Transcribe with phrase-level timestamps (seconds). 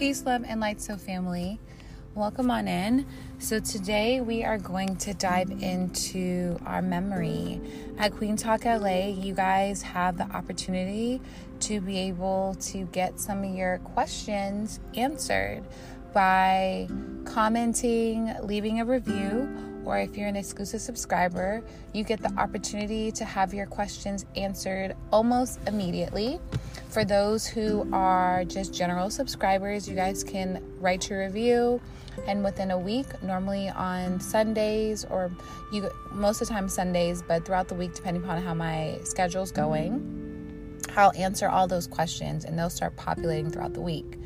[0.00, 1.60] Peace, love, and light, so family.
[2.14, 3.04] Welcome on in.
[3.38, 7.60] So, today we are going to dive into our memory.
[7.98, 11.20] At Queen Talk LA, you guys have the opportunity
[11.60, 15.64] to be able to get some of your questions answered
[16.14, 16.88] by
[17.26, 21.62] commenting, leaving a review, or if you're an exclusive subscriber,
[21.92, 26.40] you get the opportunity to have your questions answered almost immediately.
[26.88, 31.80] For those who are just general subscribers, you guys can write your review
[32.26, 35.30] and within a week, normally on Sundays or
[35.72, 39.52] you most of the time Sundays, but throughout the week depending upon how my schedule's
[39.52, 44.18] going, I'll answer all those questions and they'll start populating throughout the week.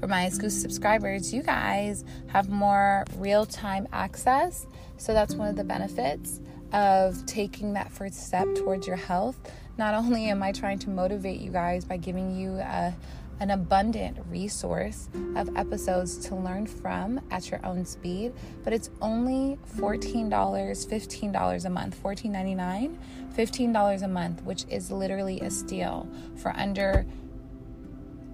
[0.00, 4.66] For my exclusive subscribers, you guys have more real-time access.
[4.96, 6.40] So that's one of the benefits
[6.72, 9.38] of taking that first step towards your health
[9.80, 12.94] not only am I trying to motivate you guys by giving you a,
[13.40, 19.58] an abundant resource of episodes to learn from at your own speed, but it's only
[19.76, 22.98] $14, $15 a month, $14.99,
[23.34, 26.06] $15 a month, which is literally a steal
[26.36, 27.06] for under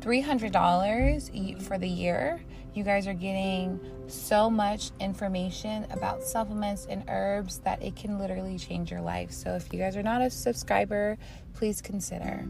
[0.07, 2.41] $300 for the year.
[2.77, 8.59] You guys are getting so much information about supplements and herbs that it can literally
[8.59, 9.33] change your life.
[9.33, 11.17] So if you guys are not a subscriber,
[11.55, 12.47] please consider.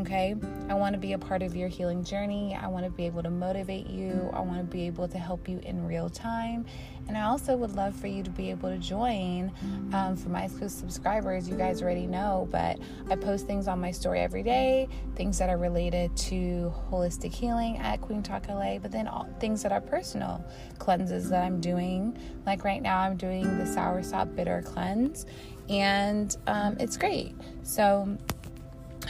[0.00, 0.34] Okay?
[0.68, 2.56] I want to be a part of your healing journey.
[2.60, 4.30] I want to be able to motivate you.
[4.34, 6.66] I want to be able to help you in real time.
[7.08, 9.50] And I also would love for you to be able to join
[9.92, 11.48] um, for my exclusive subscribers.
[11.48, 12.78] You guys already know, but
[13.10, 17.78] I post things on my story every day, things that are related to holistic healing
[17.78, 20.44] at Queen Talk LA, but then all things that are personal
[20.78, 22.16] cleanses that I'm doing.
[22.46, 25.26] Like right now, I'm doing the sour sop bitter cleanse,
[25.68, 27.34] and um, it's great.
[27.62, 28.16] So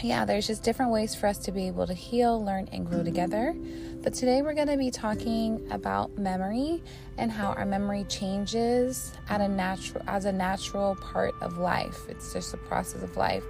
[0.02, 3.02] yeah, there's just different ways for us to be able to heal, learn, and grow
[3.02, 3.54] together.
[4.02, 6.82] But today we're going to be talking about memory
[7.18, 11.96] and how our memory changes at a natural as a natural part of life.
[12.08, 13.44] It's just a process of life.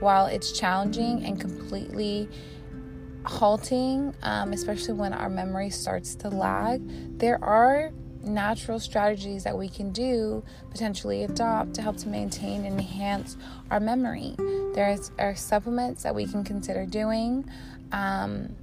[0.00, 2.28] While it's challenging and completely
[3.26, 6.80] halting, um, especially when our memory starts to lag,
[7.18, 7.92] there are
[8.22, 13.36] natural strategies that we can do, potentially adopt to help to maintain and enhance
[13.70, 14.34] our memory.
[14.74, 17.48] There are supplements that we can consider doing.
[17.92, 18.56] Um,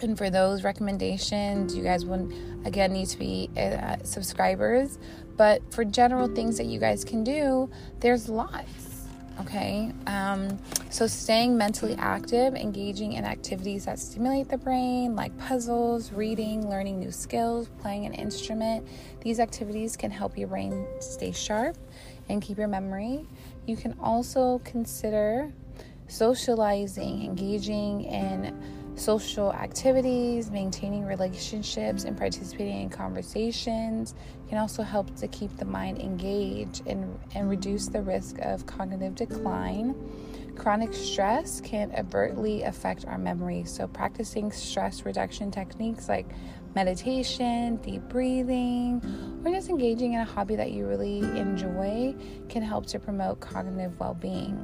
[0.00, 2.32] and for those recommendations, you guys would
[2.64, 4.98] again need to be uh, subscribers.
[5.36, 8.87] But for general things that you guys can do, there's lots.
[9.40, 10.58] Okay, um,
[10.90, 16.98] so staying mentally active, engaging in activities that stimulate the brain, like puzzles, reading, learning
[16.98, 18.86] new skills, playing an instrument.
[19.20, 21.76] These activities can help your brain stay sharp
[22.28, 23.26] and keep your memory.
[23.66, 25.52] You can also consider
[26.08, 28.60] socializing, engaging in
[28.98, 34.14] social activities, maintaining relationships, and participating in conversations
[34.48, 39.14] can also help to keep the mind engaged and, and reduce the risk of cognitive
[39.14, 39.94] decline.
[40.56, 46.26] Chronic stress can adversely affect our memory, so practicing stress reduction techniques like
[46.74, 49.00] meditation, deep breathing,
[49.44, 52.14] or just engaging in a hobby that you really enjoy
[52.48, 54.56] can help to promote cognitive well being.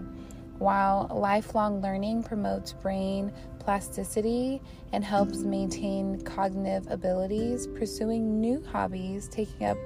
[0.58, 3.32] While lifelong learning promotes brain
[3.64, 4.60] plasticity
[4.92, 9.78] and helps maintain cognitive abilities, pursuing new hobbies, taking up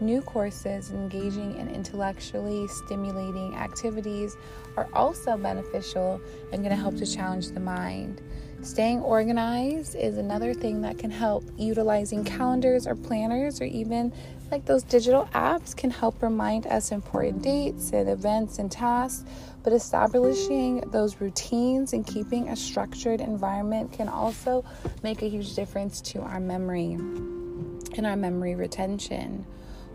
[0.00, 4.36] new courses, engaging in intellectually stimulating activities
[4.76, 6.20] are also beneficial
[6.52, 8.20] and going to help to challenge the mind.
[8.62, 11.44] Staying organized is another thing that can help.
[11.56, 14.12] Utilizing calendars or planners or even
[14.50, 19.24] like those digital apps can help remind us important dates and events and tasks.
[19.62, 24.64] But establishing those routines and keeping a structured environment can also
[25.02, 29.44] make a huge difference to our memory and our memory retention.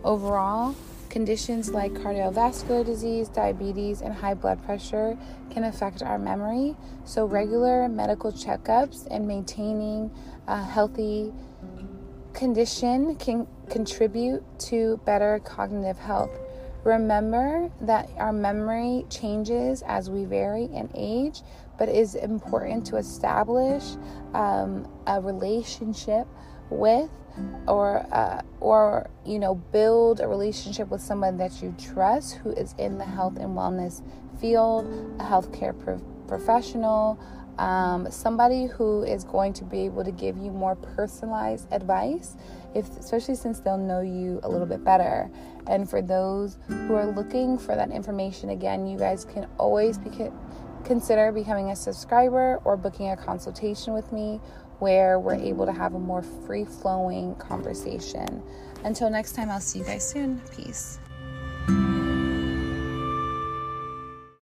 [0.04, 0.76] Overall,
[1.14, 5.16] Conditions like cardiovascular disease, diabetes, and high blood pressure
[5.52, 6.76] can affect our memory.
[7.06, 10.10] So, regular medical checkups and maintaining
[10.48, 11.32] a healthy
[12.34, 16.32] condition can contribute to better cognitive health.
[16.84, 21.42] Remember that our memory changes as we vary in age,
[21.78, 23.96] but it is important to establish
[24.34, 26.28] um, a relationship
[26.70, 27.10] with
[27.68, 32.76] or uh, or you know build a relationship with someone that you trust who is
[32.78, 34.02] in the health and wellness
[34.40, 34.86] field
[35.20, 37.20] a healthcare pro- professional
[37.58, 42.36] um, somebody who is going to be able to give you more personalized advice
[42.74, 45.30] if especially since they'll know you a little bit better
[45.68, 50.10] and for those who are looking for that information again you guys can always be
[50.84, 54.40] consider becoming a subscriber or booking a consultation with me
[54.80, 58.44] where we're able to have a more free flowing conversation.
[58.84, 60.42] Until next time, I'll see you guys soon.
[60.56, 61.00] Peace.